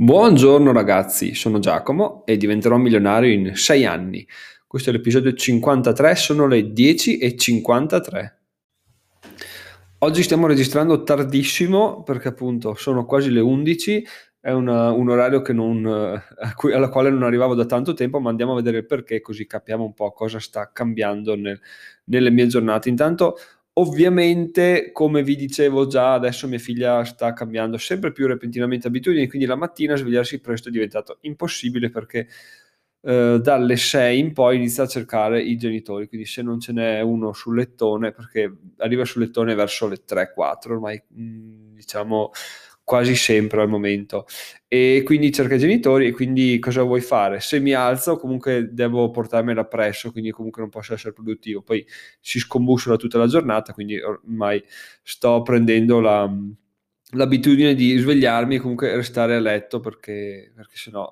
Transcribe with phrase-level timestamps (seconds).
[0.00, 4.24] Buongiorno ragazzi, sono Giacomo e diventerò milionario in 6 anni.
[4.64, 8.38] Questo è l'episodio 53, sono le 10 e 53.
[9.98, 14.06] Oggi stiamo registrando tardissimo perché appunto sono quasi le 11,
[14.38, 16.22] è una, un orario non,
[16.54, 19.48] cui, alla quale non arrivavo da tanto tempo, ma andiamo a vedere il perché così
[19.48, 21.60] capiamo un po' cosa sta cambiando nel,
[22.04, 22.88] nelle mie giornate.
[22.88, 23.36] Intanto
[23.78, 29.46] Ovviamente, come vi dicevo già, adesso mia figlia sta cambiando sempre più repentinamente abitudini, quindi
[29.46, 32.26] la mattina svegliarsi presto è diventato impossibile perché
[33.02, 37.00] eh, dalle 6 in poi inizia a cercare i genitori, quindi se non ce n'è
[37.02, 42.32] uno sul lettone, perché arriva sul lettone verso le 3-4, ormai mm, diciamo
[42.88, 44.24] quasi sempre al momento
[44.66, 47.38] e quindi cerca i genitori e quindi cosa vuoi fare?
[47.40, 51.86] Se mi alzo comunque devo portarmela presso, quindi comunque non posso essere produttivo, poi
[52.18, 54.62] si scombussola tutta la giornata, quindi ormai
[55.02, 56.26] sto prendendo la,
[57.12, 61.10] l'abitudine di svegliarmi e comunque restare a letto perché, perché sennò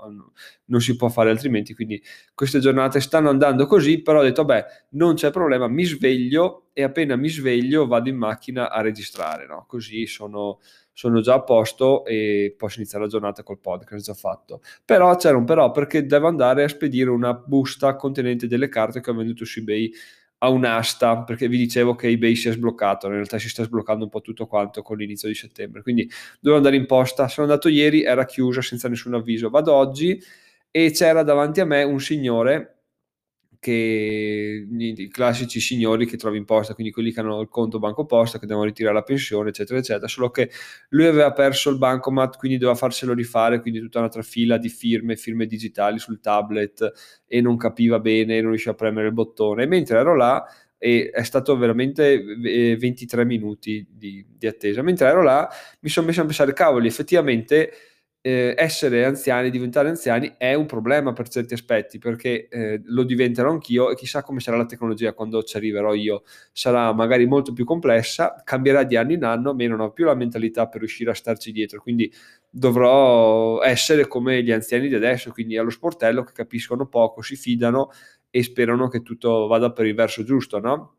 [0.67, 2.03] non si può fare altrimenti, quindi
[2.35, 6.83] queste giornate stanno andando così, però ho detto beh non c'è problema, mi sveglio e
[6.83, 9.65] appena mi sveglio vado in macchina a registrare, no?
[9.67, 10.59] così sono
[10.93, 14.63] sono già a posto e posso iniziare la giornata col podcast già fatto.
[14.83, 19.11] Però c'era un però perché devo andare a spedire una busta contenente delle carte che
[19.11, 19.93] ho venduto su eBay
[20.39, 24.05] a un'asta perché vi dicevo che eBay si è sbloccato, in realtà si sta sbloccando
[24.05, 26.09] un po' tutto quanto con l'inizio di settembre, quindi
[26.41, 30.21] dovevo andare in posta, sono andato ieri, era chiusa senza nessun avviso, vado oggi
[30.71, 32.76] e c'era davanti a me un signore
[33.67, 38.07] che i classici signori che trovi in posta, quindi quelli che hanno il conto banco
[38.07, 40.51] posta, che devono ritirare la pensione, eccetera, eccetera, solo che
[40.91, 45.17] lui aveva perso il bancomat, quindi doveva farselo rifare, quindi tutta un'altra fila di firme,
[45.17, 46.93] firme digitali sul tablet
[47.27, 49.67] e non capiva bene, non riusciva a premere il bottone.
[49.67, 50.45] Mentre ero là,
[50.79, 52.23] e è stato veramente
[52.79, 55.49] 23 minuti di, di attesa, mentre ero là
[55.81, 57.73] mi sono messo a pensare, cavoli, effettivamente
[58.27, 63.53] eh, essere anziani, diventare anziani è un problema per certi aspetti perché eh, lo diventerò
[63.53, 66.25] anch'io e chissà come sarà la tecnologia quando ci arriverò io.
[66.51, 70.05] Sarà magari molto più complessa, cambierà di anno in anno, ma io non ho più
[70.07, 72.13] la mentalità per riuscire a starci dietro, quindi
[72.51, 77.91] dovrò essere come gli anziani di adesso, quindi allo sportello che capiscono poco, si fidano
[78.29, 80.95] e sperano che tutto vada per il verso giusto, no?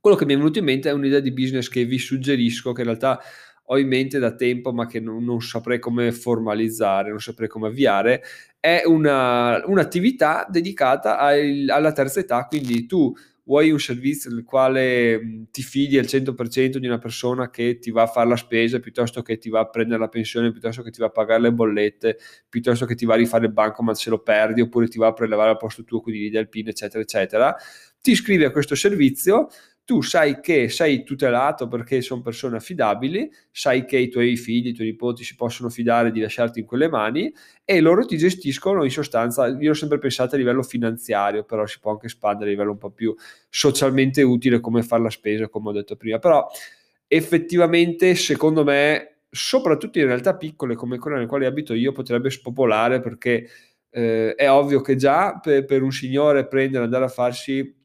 [0.00, 2.82] Quello che mi è venuto in mente è un'idea di business che vi suggerisco, che
[2.82, 3.20] in realtà
[3.70, 7.68] ho in mente da tempo ma che non, non saprei come formalizzare, non saprei come
[7.68, 8.22] avviare,
[8.60, 13.12] è una, un'attività dedicata al, alla terza età, quindi tu
[13.44, 18.02] vuoi un servizio nel quale ti fidi al 100% di una persona che ti va
[18.02, 21.00] a fare la spesa piuttosto che ti va a prendere la pensione, piuttosto che ti
[21.00, 22.18] va a pagare le bollette,
[22.48, 25.08] piuttosto che ti va a rifare il banco ma se lo perdi oppure ti va
[25.08, 27.56] a prelevare al posto tuo quindi dai il PIN eccetera eccetera,
[28.00, 29.48] ti iscrivi a questo servizio
[29.88, 34.72] tu sai che sei tutelato perché sono persone affidabili, sai che i tuoi figli, i
[34.74, 37.32] tuoi nipoti si possono fidare di lasciarti in quelle mani
[37.64, 41.80] e loro ti gestiscono in sostanza, io ho sempre pensato a livello finanziario, però si
[41.80, 43.14] può anche espandere a livello un po' più
[43.48, 46.46] socialmente utile come fare la spesa, come ho detto prima, però
[47.06, 53.00] effettivamente secondo me, soprattutto in realtà piccole come quelle nelle quali abito io, potrebbe spopolare
[53.00, 53.48] perché
[53.88, 57.77] eh, è ovvio che già per, per un signore prendere, andare a farsi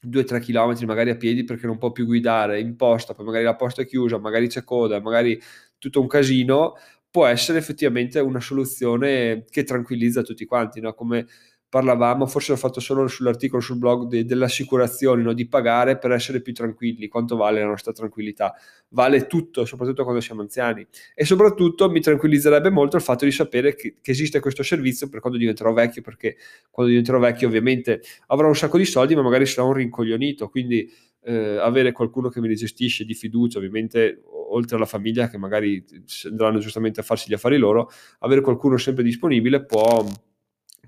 [0.00, 3.56] 2-3 km magari a piedi perché non può più guidare in posta, poi magari la
[3.56, 5.40] posta è chiusa, magari c'è coda, magari
[5.78, 6.74] tutto un casino,
[7.10, 10.94] può essere effettivamente una soluzione che tranquillizza tutti quanti, no?
[10.94, 11.26] come
[11.68, 15.32] parlavamo, forse l'ho fatto solo sull'articolo sul blog de, delle assicurazioni, no?
[15.34, 18.54] di pagare per essere più tranquilli, quanto vale la nostra tranquillità?
[18.90, 20.86] Vale tutto, soprattutto quando siamo anziani.
[21.14, 25.20] E soprattutto mi tranquillizzerebbe molto il fatto di sapere che, che esiste questo servizio per
[25.20, 26.36] quando diventerò vecchio, perché
[26.70, 30.90] quando diventerò vecchio ovviamente avrò un sacco di soldi, ma magari sarò un rincoglionito, quindi
[31.24, 35.84] eh, avere qualcuno che me li gestisce di fiducia, ovviamente oltre alla famiglia che magari
[36.24, 37.90] andranno giustamente a farsi gli affari loro,
[38.20, 40.06] avere qualcuno sempre disponibile può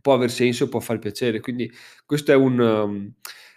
[0.00, 1.40] può aver senso può far piacere.
[1.40, 1.70] Quindi
[2.06, 2.58] questo è un...
[2.58, 3.12] Um,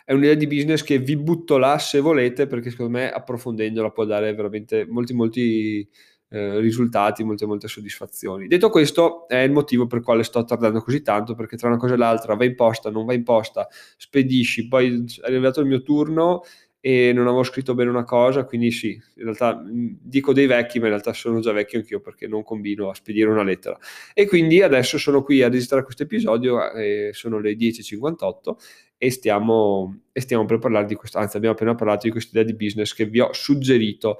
[0.05, 4.03] è un'idea di business che vi butto là se volete perché secondo me approfondendola può
[4.03, 5.89] dare veramente molti molti
[6.33, 8.47] eh, risultati, molte molte soddisfazioni.
[8.47, 11.77] Detto questo è il motivo per il quale sto tardando così tanto perché tra una
[11.77, 13.67] cosa e l'altra va in posta, non va in posta,
[13.97, 16.41] spedisci, poi è arrivato il mio turno
[16.85, 20.79] e non avevo scritto bene una cosa, quindi sì, in realtà mm, dico dei vecchi,
[20.79, 23.77] ma in realtà sono già vecchio anch'io perché non combino a spedire una lettera.
[24.13, 28.55] E quindi adesso sono qui a registrare questo episodio, eh, sono le 10.58
[28.97, 32.51] e stiamo, e stiamo per parlare di questo, anzi abbiamo appena parlato di questa idea
[32.51, 34.17] di business che vi ho suggerito.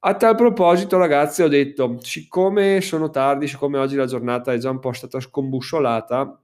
[0.00, 4.70] A tal proposito, ragazzi, ho detto, siccome sono tardi, siccome oggi la giornata è già
[4.70, 6.43] un po' stata scombussolata,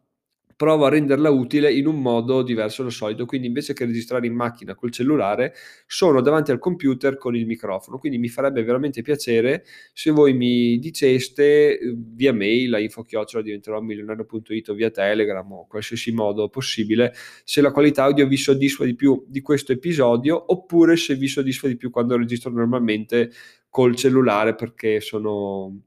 [0.61, 3.25] provo a renderla utile in un modo diverso dal solito.
[3.25, 5.55] Quindi invece che registrare in macchina col cellulare,
[5.87, 7.97] sono davanti al computer con il microfono.
[7.97, 9.65] Quindi mi farebbe veramente piacere
[9.95, 15.67] se voi mi diceste eh, via mail a info-chiocciola diventerò milionario.it o via Telegram o
[15.67, 20.97] qualsiasi modo possibile se la qualità audio vi soddisfa di più di questo episodio oppure
[20.97, 23.31] se vi soddisfa di più quando registro normalmente
[23.71, 25.85] col cellulare perché sono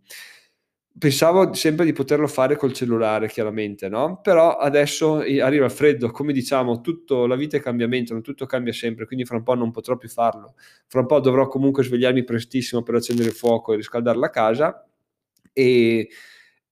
[0.98, 4.20] pensavo sempre di poterlo fare col cellulare, chiaramente, no?
[4.22, 9.06] Però adesso arriva il freddo, come diciamo, tutto, la vita è cambiamento, tutto cambia sempre,
[9.06, 10.54] quindi fra un po' non potrò più farlo.
[10.88, 14.88] Fra un po' dovrò comunque svegliarmi prestissimo per accendere il fuoco e riscaldare la casa
[15.52, 16.10] e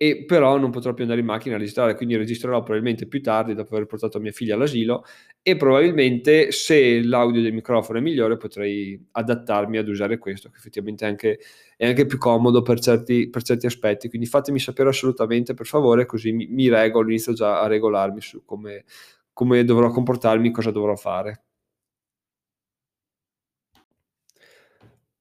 [0.01, 3.53] e però non potrò più andare in macchina a registrare, quindi registrerò probabilmente più tardi
[3.53, 5.05] dopo aver portato mia figlia all'asilo
[5.43, 11.05] e probabilmente se l'audio del microfono è migliore potrei adattarmi ad usare questo, che effettivamente
[11.05, 11.37] è anche,
[11.77, 16.07] è anche più comodo per certi, per certi, aspetti, quindi fatemi sapere assolutamente per favore,
[16.07, 18.85] così mi, mi regolo, inizio già a regolarmi su come,
[19.33, 21.43] come dovrò comportarmi, cosa dovrò fare.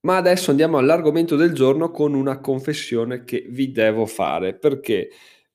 [0.04, 4.54] Ma adesso andiamo all'argomento del giorno con una confessione che vi devo fare.
[4.56, 5.10] Perché?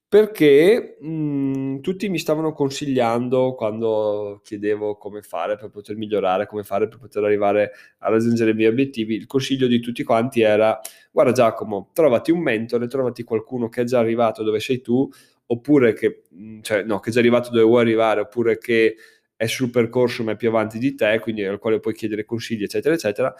[0.08, 6.62] Perché mh, mhmm, tutti mi stavano consigliando quando chiedevo come fare per poter migliorare, come
[6.64, 9.16] fare per poter arrivare a raggiungere i miei obiettivi.
[9.16, 10.80] Il consiglio di tutti quanti era:
[11.12, 15.10] guarda Giacomo, trovati un mentore, trovati qualcuno che è già arrivato dove sei tu,
[15.48, 18.96] oppure che, mhmm, cioè, no, che è già arrivato dove vuoi arrivare, oppure che
[19.36, 22.64] è sul percorso ma è più avanti di te, quindi al quale puoi chiedere consigli,
[22.64, 23.34] eccetera, eccetera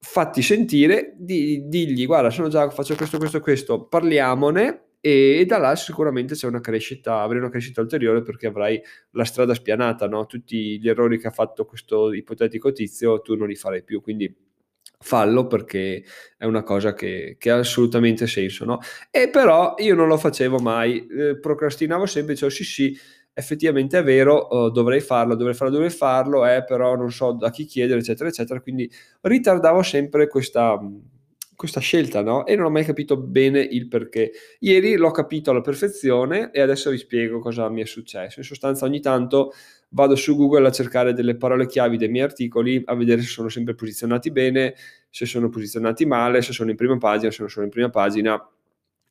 [0.00, 5.76] fatti sentire, di, digli guarda sono già, faccio questo, questo, questo, parliamone e, da là
[5.76, 8.80] sicuramente c'è una crescita, avrai una crescita ulteriore perché avrai
[9.12, 10.26] la strada spianata, no?
[10.26, 14.34] tutti gli errori che ha fatto questo ipotetico tizio tu non li farai più, quindi
[15.02, 16.04] fallo perché
[16.36, 18.78] è una cosa che, che ha assolutamente senso, no?
[19.10, 22.98] E però io non lo facevo mai, eh, procrastinavo sempre, dicevo sì sì,
[23.40, 27.50] effettivamente è vero, uh, dovrei farlo, dovrei farlo, dovrei farlo, eh, però non so da
[27.50, 28.60] chi chiedere, eccetera, eccetera.
[28.60, 28.90] Quindi
[29.22, 30.78] ritardavo sempre questa,
[31.60, 32.46] questa scelta, no?
[32.46, 34.32] E non ho mai capito bene il perché.
[34.60, 38.38] Ieri l'ho capito alla perfezione e adesso vi spiego cosa mi è successo.
[38.38, 39.52] In sostanza, ogni tanto
[39.90, 43.50] vado su Google a cercare delle parole chiavi dei miei articoli, a vedere se sono
[43.50, 44.74] sempre posizionati bene,
[45.10, 48.50] se sono posizionati male, se sono in prima pagina, se non sono in prima pagina.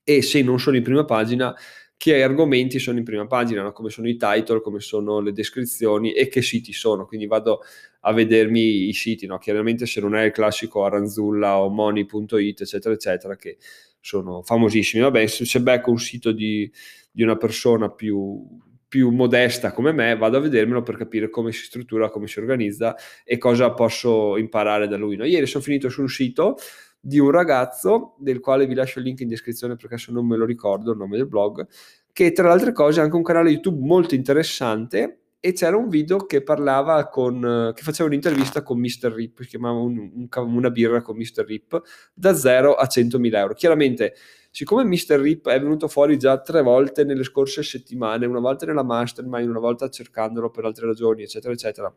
[0.03, 1.53] E se non sono in prima pagina,
[1.99, 3.73] che argomenti sono in prima pagina, no?
[3.73, 7.05] come sono i title, come sono le descrizioni e che siti sono.
[7.05, 7.59] Quindi vado
[7.99, 9.37] a vedermi i siti, no?
[9.37, 13.57] chiaramente se non è il classico Aranzulla o Money.it, eccetera, eccetera, che
[13.99, 15.03] sono famosissimi.
[15.03, 16.71] Vabbè, se, se becco un sito di,
[17.11, 18.47] di una persona più,
[18.87, 22.95] più modesta come me, vado a vedermelo per capire come si struttura, come si organizza
[23.25, 25.17] e cosa posso imparare da lui.
[25.17, 25.25] No?
[25.25, 26.55] Ieri sono finito su un sito
[26.99, 30.35] di un ragazzo, del quale vi lascio il link in descrizione perché se non me
[30.35, 31.67] lo ricordo il nome del blog,
[32.11, 35.87] che tra le altre cose ha anche un canale YouTube molto interessante e c'era un
[35.87, 39.13] video che parlava con, che faceva un'intervista con Mr.
[39.13, 41.45] Rip, si chiamava un, un, una birra con Mr.
[41.45, 41.81] Rip,
[42.13, 43.53] da 0 a 100.000 euro.
[43.53, 44.15] Chiaramente,
[44.51, 45.17] siccome Mr.
[45.17, 49.59] Rip è venuto fuori già tre volte nelle scorse settimane, una volta nella mastermind, una
[49.59, 51.93] volta cercandolo per altre ragioni, eccetera, eccetera,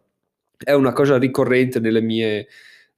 [0.56, 2.46] è una cosa ricorrente nelle mie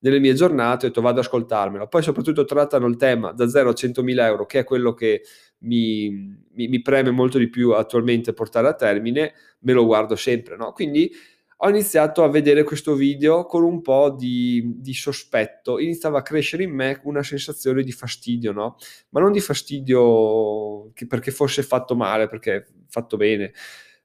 [0.04, 1.88] nelle mie giornate, ho detto vado ad ascoltarmelo.
[1.88, 5.22] Poi soprattutto trattano il tema da 0 a 100.000 euro, che è quello che
[5.60, 6.10] mi,
[6.52, 10.72] mi, mi, preme molto di più attualmente portare a termine, me lo guardo sempre, no?
[10.72, 11.10] Quindi
[11.56, 16.64] ho iniziato a vedere questo video con un po' di, di, sospetto, iniziava a crescere
[16.64, 18.76] in me una sensazione di fastidio, no?
[19.10, 23.52] Ma non di fastidio perché fosse fatto male, perché fatto bene,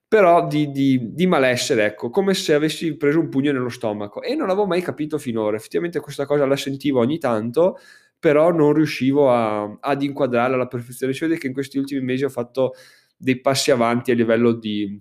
[0.09, 4.33] però di, di, di, malessere, ecco, come se avessi preso un pugno nello stomaco e
[4.33, 5.55] non l'avevo mai capito finora.
[5.55, 7.77] Effettivamente questa cosa la sentivo ogni tanto,
[8.17, 11.13] però non riuscivo a, ad inquadrarla alla perfezione.
[11.13, 12.73] Si vede che in questi ultimi mesi ho fatto
[13.15, 14.99] dei passi avanti a livello di,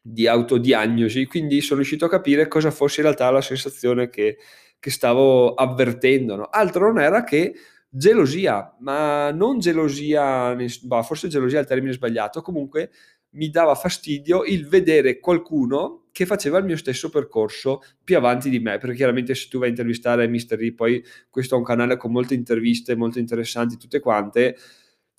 [0.00, 4.38] di autodiagnosi, quindi sono riuscito a capire cosa fosse in realtà la sensazione che,
[4.78, 6.36] che stavo avvertendo.
[6.36, 6.44] No?
[6.44, 7.54] Altro non era che
[7.88, 12.90] gelosia, ma non gelosia, bah, forse gelosia è il termine sbagliato, comunque
[13.34, 18.60] mi dava fastidio il vedere qualcuno che faceva il mio stesso percorso più avanti di
[18.60, 20.62] me, perché chiaramente se tu vai a intervistare Mr.
[20.62, 24.56] E, poi questo è un canale con molte interviste molto interessanti tutte quante,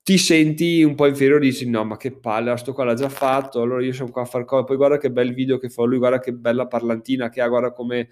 [0.03, 3.61] ti senti un po' inferiore, dici no ma che palle, sto qua l'ha già fatto,
[3.61, 5.97] allora io sono qua a far cosa, poi guarda che bel video che fa lui,
[5.97, 8.07] guarda che bella parlantina che ha, guarda come,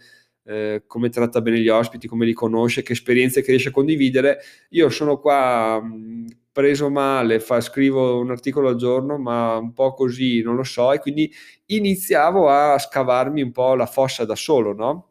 [0.45, 4.39] eh, come tratta bene gli ospiti, come li conosce, che esperienze che riesce a condividere,
[4.69, 9.93] io sono qua mh, preso male, fa, scrivo un articolo al giorno, ma un po'
[9.93, 11.31] così, non lo so, e quindi
[11.67, 15.07] iniziavo a scavarmi un po' la fossa da solo, no?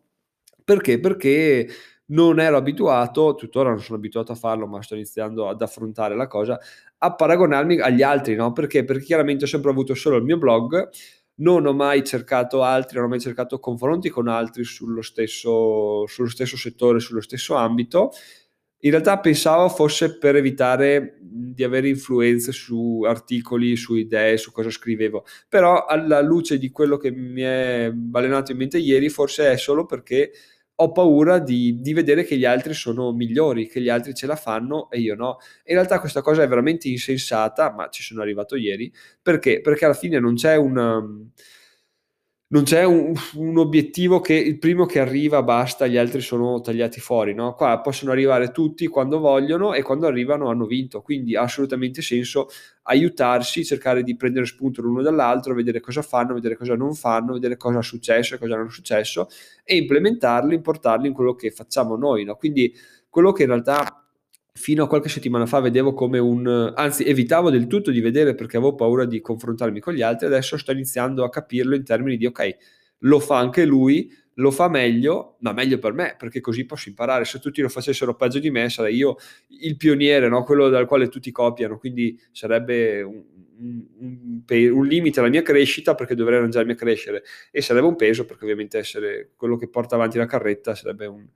[0.64, 1.00] Perché?
[1.00, 1.68] Perché
[2.06, 6.26] non ero abituato, tuttora non sono abituato a farlo, ma sto iniziando ad affrontare la
[6.26, 6.58] cosa,
[6.98, 8.52] a paragonarmi agli altri, no?
[8.52, 8.84] Perché?
[8.84, 10.88] Perché chiaramente ho sempre avuto solo il mio blog,
[11.42, 16.28] non ho mai cercato altri, non ho mai cercato confronti con altri sullo stesso, sullo
[16.28, 18.12] stesso settore, sullo stesso ambito.
[18.84, 24.70] In realtà pensavo fosse per evitare di avere influenze su articoli, su idee, su cosa
[24.70, 29.56] scrivevo, però alla luce di quello che mi è balenato in mente ieri, forse è
[29.56, 30.32] solo perché
[30.74, 34.36] ho paura di, di, vedere che gli altri sono migliori, che gli altri ce la
[34.36, 35.38] fanno e io no.
[35.66, 39.60] In realtà questa cosa è veramente insensata, ma ci sono arrivato ieri, perché?
[39.60, 41.30] Perché alla fine non c'è un
[42.52, 47.00] non c'è un, un, obiettivo che il primo che arriva basta, gli altri sono tagliati
[47.00, 47.54] fuori, no?
[47.54, 52.48] Qua possono arrivare tutti quando vogliono e quando arrivano hanno vinto, quindi ha assolutamente senso
[52.82, 57.56] aiutarsi, cercare di prendere spunto l'uno dall'altro, vedere cosa fanno, vedere cosa non fanno, vedere
[57.56, 59.28] cosa è successo e cosa non è successo
[59.64, 62.36] e implementarli, importarli in quello che facciamo noi, no?
[62.36, 62.74] Quindi
[63.08, 64.01] quello che in realtà
[64.54, 68.58] fino a qualche settimana fa vedevo come un, anzi evitavo del tutto di vedere perché
[68.58, 72.26] avevo paura di confrontarmi con gli altri, adesso sto iniziando a capirlo in termini di
[72.26, 72.56] ok,
[72.98, 77.24] lo fa anche lui, lo fa meglio, ma meglio per me, perché così posso imparare.
[77.24, 79.16] Se tutti lo facessero peggio di me, sarei io
[79.60, 80.42] il pioniere, no?
[80.44, 83.24] quello dal quale tutti copiano, quindi sarebbe un,
[83.58, 88.24] un, un, limite alla mia crescita perché dovrei arrangiarmi a crescere e sarebbe un peso
[88.24, 91.26] perché ovviamente essere quello che porta avanti la carretta sarebbe un,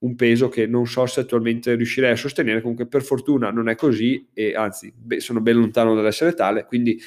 [0.00, 3.74] un peso che non so se attualmente riuscirei a sostenere, comunque per fortuna non è
[3.74, 7.00] così e anzi beh, sono ben lontano dall'essere tale, quindi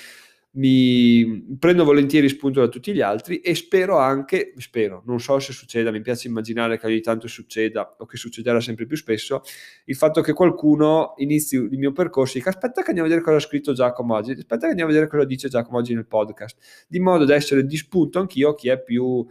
[0.53, 5.53] mi prendo volentieri spunto da tutti gli altri e spero anche, spero, non so se
[5.53, 9.43] succeda, mi piace immaginare che ogni tanto succeda o che succederà sempre più spesso,
[9.85, 13.21] il fatto che qualcuno inizi il mio percorso e dica aspetta che andiamo a vedere
[13.25, 16.07] cosa ha scritto Giacomo oggi, aspetta che andiamo a vedere cosa dice Giacomo oggi nel
[16.07, 19.25] podcast, di modo da essere di spunto anch'io chi è più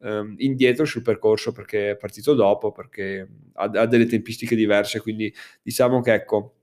[0.00, 5.32] ehm, indietro sul percorso perché è partito dopo, perché ha, ha, delle tempistiche diverse, quindi
[5.62, 6.54] diciamo che ecco,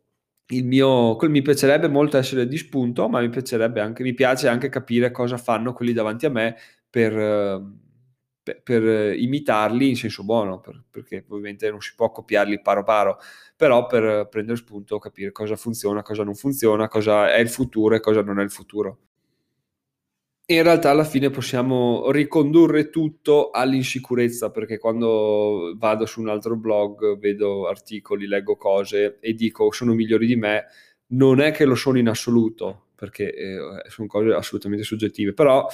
[0.48, 4.70] il mio, mi piacerebbe molto essere di spunto, ma mi piacerebbe anche, mi piace anche
[4.70, 6.56] capire cosa fanno quelli davanti a me
[6.90, 7.14] per,
[8.44, 13.18] per, per imitarli in senso buono, per, perché ovviamente non si può copiarli paro paro,
[13.56, 18.00] però per prendere spunto, capire cosa funziona, cosa non funziona, cosa è il futuro e
[18.00, 19.00] cosa non è il futuro
[20.46, 27.18] in realtà alla fine possiamo ricondurre tutto all'insicurezza, perché quando vado su un altro blog,
[27.18, 30.66] vedo articoli, leggo cose e dico sono migliori di me,
[31.08, 33.58] non è che lo sono in assoluto, perché eh,
[33.88, 35.66] sono cose assolutamente soggettive, però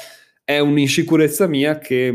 [0.43, 2.13] è un'insicurezza mia che,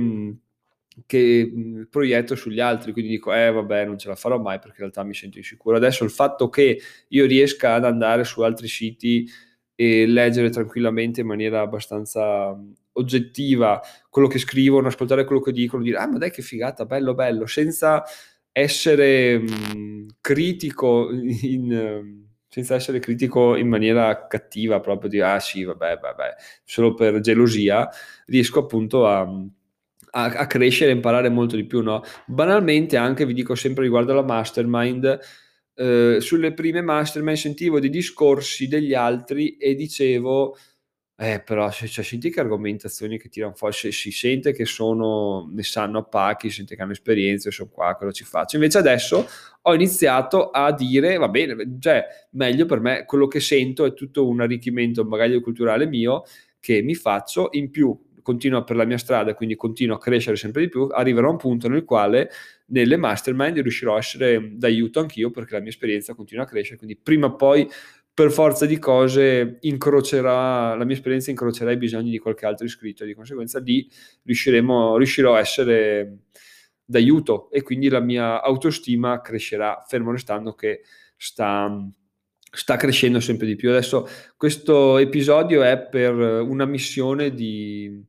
[1.07, 1.53] che
[1.91, 5.03] proietto sugli altri, quindi dico, eh vabbè, non ce la farò mai perché in realtà
[5.03, 5.77] mi sento insicuro.
[5.77, 9.29] Adesso il fatto che io riesca ad andare su altri siti
[9.75, 12.57] e leggere tranquillamente in maniera abbastanza
[12.93, 17.15] oggettiva quello che scrivono, ascoltare quello che dicono, dire ah ma dai che figata, bello
[17.15, 18.05] bello, senza
[18.53, 25.99] essere mh, critico in, senza essere critico in maniera cattiva, proprio di ah sì, vabbè,
[25.99, 27.89] vabbè, solo per gelosia,
[28.27, 32.03] riesco appunto a, a, a crescere e imparare molto di più, no?
[32.27, 35.19] Banalmente anche, vi dico sempre riguardo alla mastermind,
[35.75, 40.57] eh, sulle prime mastermind sentivo dei discorsi degli altri e dicevo
[41.17, 45.49] eh, però se cioè, senti che argomentazioni che tirano fuori, se si sente che sono,
[45.53, 48.57] ne sanno a pacchi, si sente che hanno esperienze, sono qua, cosa ci faccio.
[48.57, 49.29] Invece adesso
[49.63, 54.27] ho iniziato a dire, va bene, cioè meglio per me, quello che sento è tutto
[54.27, 56.25] un arricchimento, bagaglio culturale mio
[56.59, 60.63] che mi faccio, in più continuo per la mia strada, quindi continuo a crescere sempre
[60.63, 62.31] di più, arriverò a un punto nel quale
[62.67, 66.97] nelle mastermind riuscirò a essere d'aiuto anch'io perché la mia esperienza continua a crescere, quindi
[66.97, 67.69] prima o poi
[68.15, 73.03] per forza di cose incrocerà, la mia esperienza incrocerà i bisogni di qualche altro iscritto
[73.03, 73.89] e di conseguenza lì
[74.23, 76.19] riusciremo, riuscirò a essere
[76.85, 80.83] d'aiuto e quindi la mia autostima crescerà, fermo restando che
[81.17, 81.77] sta,
[82.39, 83.71] sta crescendo sempre di più.
[83.71, 88.01] Adesso questo episodio è per una missione di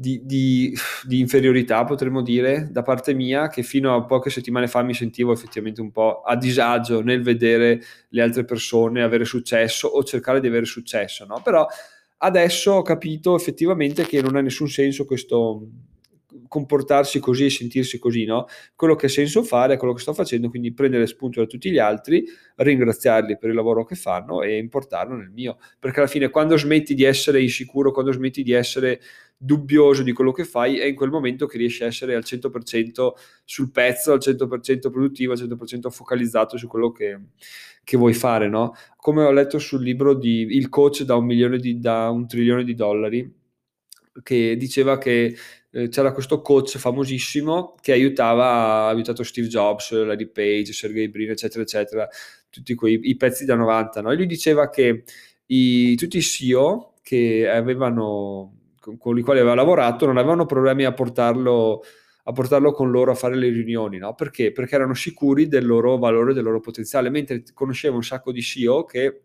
[0.00, 0.72] di, di,
[1.08, 5.32] di, inferiorità, potremmo dire, da parte mia, che fino a poche settimane fa mi sentivo
[5.32, 10.46] effettivamente un po' a disagio nel vedere le altre persone avere successo o cercare di
[10.46, 11.40] avere successo, no?
[11.42, 11.66] Però
[12.18, 15.66] adesso ho capito effettivamente che non ha nessun senso questo,
[16.46, 18.46] comportarsi così e sentirsi così, no?
[18.74, 21.70] Quello che ha senso fare è quello che sto facendo, quindi prendere spunto da tutti
[21.70, 22.24] gli altri,
[22.56, 26.94] ringraziarli per il lavoro che fanno e importarlo nel mio, perché alla fine quando smetti
[26.94, 29.00] di essere insicuro, quando smetti di essere
[29.36, 33.12] dubbioso di quello che fai, è in quel momento che riesci a essere al 100%
[33.44, 37.18] sul pezzo, al 100% produttivo, al 100% focalizzato su quello che,
[37.84, 38.74] che vuoi fare, no?
[38.96, 42.64] Come ho letto sul libro di Il coach da un milione di, da un trilione
[42.64, 43.32] di dollari,
[44.22, 45.36] che diceva che
[45.70, 51.30] eh, c'era questo coach famosissimo che aiutava, ha aiutato Steve Jobs, Larry Page, Sergey Brin,
[51.30, 52.08] eccetera, eccetera,
[52.50, 54.10] tutti quei pezzi da 90, no?
[54.10, 55.04] E lui diceva che
[55.46, 58.56] i, tutti i CEO che avevano,
[58.98, 61.82] con, i quali aveva lavorato non avevano problemi a portarlo
[62.28, 64.14] a portarlo con loro a fare le riunioni, no?
[64.14, 64.52] Perché?
[64.52, 68.84] Perché erano sicuri del loro valore, del loro potenziale, mentre conoscevo un sacco di CEO
[68.84, 69.20] che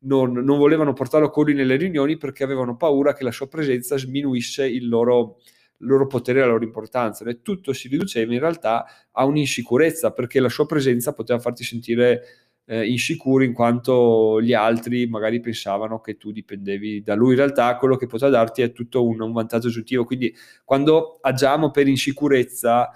[0.00, 3.96] non, non volevano portarlo con lui nelle riunioni perché avevano paura che la sua presenza
[3.96, 5.38] sminuisse il loro,
[5.80, 7.24] loro potere e la loro importanza.
[7.24, 12.22] E tutto si riduceva in realtà a un'insicurezza perché la sua presenza poteva farti sentire
[12.66, 17.30] eh, insicuro in quanto gli altri magari pensavano che tu dipendevi da lui.
[17.30, 20.04] In realtà quello che poteva darti è tutto un, un vantaggio aggiuntivo.
[20.04, 20.34] Quindi
[20.64, 22.90] quando agiamo per insicurezza,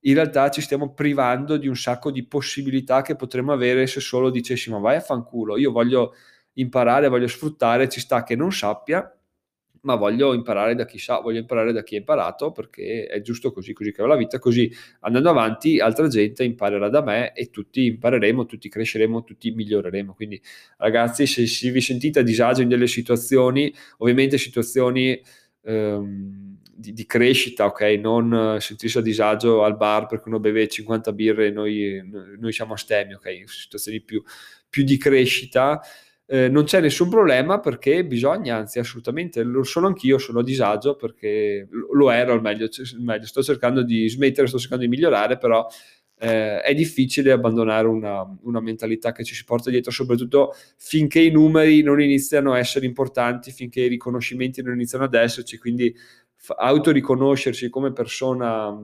[0.00, 4.30] in realtà ci stiamo privando di un sacco di possibilità che potremmo avere se solo
[4.30, 6.14] dicessimo vai a fanculo, io voglio
[6.54, 9.17] imparare, voglio sfruttare, ci sta che non sappia,
[9.88, 13.50] ma voglio imparare da chi sa, voglio imparare da chi ha imparato perché è giusto
[13.52, 17.48] così, così che va la vita, così andando avanti altra gente imparerà da me e
[17.48, 20.12] tutti impareremo, tutti cresceremo, tutti miglioreremo.
[20.12, 20.38] Quindi
[20.76, 25.18] ragazzi, se, se vi sentite a disagio in delle situazioni, ovviamente situazioni
[25.62, 31.14] ehm, di, di, crescita, ok, non sentirsi a disagio al bar perché uno beve 50
[31.14, 32.02] birre e noi,
[32.38, 34.22] noi siamo astemi, ok, situazioni più,
[34.68, 35.80] più di crescita
[36.30, 40.94] eh, non c'è nessun problema perché bisogna, anzi assolutamente, lo sono anch'io, sono a disagio
[40.94, 42.68] perché lo ero al meglio,
[42.98, 45.66] meglio, sto cercando di smettere, sto cercando di migliorare, però
[46.18, 51.30] eh, è difficile abbandonare una, una, mentalità che ci si porta dietro, soprattutto finché i
[51.30, 55.94] numeri non iniziano a essere importanti, finché i riconoscimenti non iniziano ad esserci, quindi
[56.56, 58.76] autoriconoscersi come persona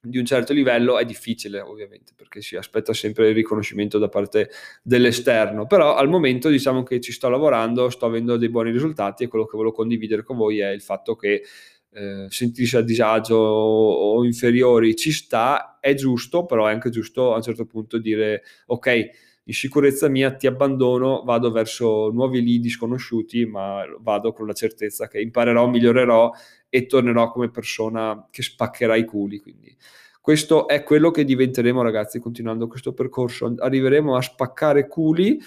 [0.00, 4.50] di un certo livello è difficile ovviamente perché si aspetta sempre il riconoscimento da parte
[4.82, 5.66] dell'esterno.
[5.66, 9.44] Però al momento diciamo che ci sto lavorando sto avendo dei buoni risultati e quello
[9.44, 11.42] che volevo condividere con voi è il fatto che
[11.90, 17.36] eh, sentirsi a disagio o, inferiori ci sta è giusto però è anche giusto a
[17.36, 19.10] un certo punto dire ok
[19.48, 25.08] in sicurezza mia ti abbandono, vado verso nuovi lidi sconosciuti, ma vado con la certezza
[25.08, 26.30] che imparerò, migliorerò
[26.68, 29.38] e tornerò come persona che spaccherà i culi.
[29.40, 29.76] Quindi
[30.20, 33.54] questo è quello che diventeremo, ragazzi, continuando questo percorso.
[33.56, 35.40] Arriveremo a spaccare culi,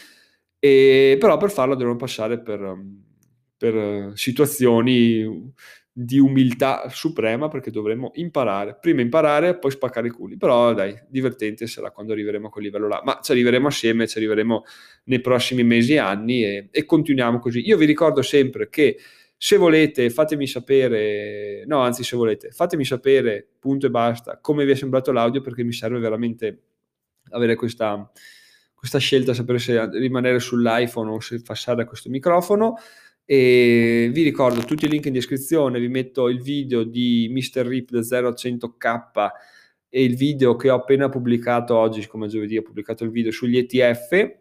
[0.57, 2.77] e, però per farlo dovremo passare per,
[3.57, 5.53] per situazioni
[5.93, 11.67] di umiltà suprema perché dovremmo imparare, prima imparare, poi spaccare i culi, però dai, divertente
[11.67, 14.63] sarà quando arriveremo a quel livello là, ma ci arriveremo assieme, ci arriveremo
[15.05, 17.59] nei prossimi mesi anni e, e continuiamo così.
[17.67, 18.97] Io vi ricordo sempre che
[19.43, 24.71] se volete fatemi sapere, no anzi se volete, fatemi sapere, punto e basta, come vi
[24.73, 26.61] è sembrato l'audio perché mi serve veramente
[27.31, 28.07] avere questa,
[28.75, 32.75] questa scelta, sapere se rimanere sull'iPhone o se passare a questo microfono
[33.25, 37.65] e vi ricordo tutti i link in descrizione, vi metto il video di Mr.
[37.65, 39.29] Rip da 0 a 100k
[39.89, 43.57] e il video che ho appena pubblicato oggi, come giovedì ho pubblicato il video sugli
[43.57, 44.37] ETF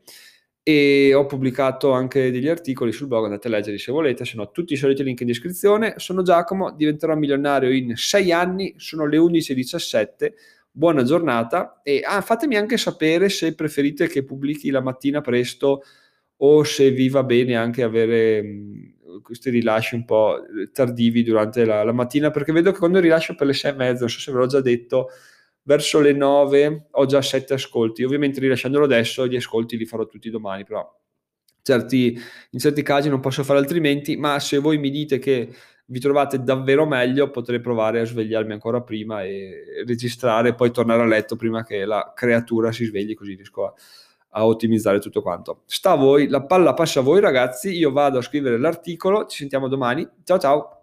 [0.71, 4.75] e ho pubblicato anche degli articoli sul blog, andate a leggerli se volete, sono tutti
[4.75, 5.95] i soliti link in descrizione.
[5.97, 10.33] Sono Giacomo, diventerò milionario in 6 anni, sono le 11.17,
[10.71, 15.83] buona giornata e ah, fatemi anche sapere se preferite che pubblichi la mattina presto
[16.37, 20.37] o se vi va bene anche avere mh, questi rilasci un po'
[20.73, 24.01] tardivi durante la, la, mattina, perché vedo che quando rilascio per le sei e mezza,
[24.01, 25.09] non so se ve l'ho già detto,
[25.71, 28.03] verso le nove ho già sette ascolti.
[28.03, 30.85] Ovviamente rilasciandolo adesso gli ascolti li farò tutti domani, però
[31.63, 32.19] certi,
[32.51, 35.49] in certi casi non posso fare altrimenti, ma se voi mi dite che
[35.87, 41.07] vi trovate davvero meglio, potrei provare a svegliarmi ancora prima e registrare poi tornare a
[41.07, 43.75] letto prima che la creatura si svegli, così riesco a
[44.33, 45.63] a ottimizzare tutto quanto.
[45.67, 49.39] Sta a voi, la palla passa a voi ragazzi, io vado a scrivere l'articolo, ci
[49.39, 50.80] sentiamo domani, ciao ciao!